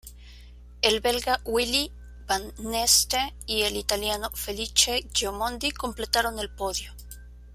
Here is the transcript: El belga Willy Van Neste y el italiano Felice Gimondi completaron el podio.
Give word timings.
El 0.81 0.99
belga 0.99 1.41
Willy 1.45 1.91
Van 2.25 2.51
Neste 2.57 3.35
y 3.45 3.61
el 3.61 3.77
italiano 3.77 4.31
Felice 4.33 5.07
Gimondi 5.13 5.69
completaron 5.69 6.39
el 6.39 6.49
podio. 6.49 6.91